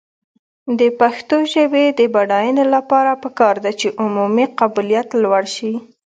د 0.79 0.81
پښتو 0.99 1.37
ژبې 1.53 1.85
د 1.99 2.01
بډاینې 2.13 2.65
لپاره 2.75 3.11
پکار 3.23 3.55
ده 3.63 3.71
چې 3.79 3.87
عمومي 4.03 4.45
قبولیت 4.59 5.09
لوړ 5.23 5.43
شي. 5.55 5.71